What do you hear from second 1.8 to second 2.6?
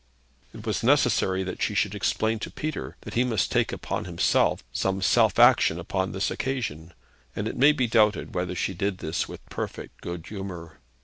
explain to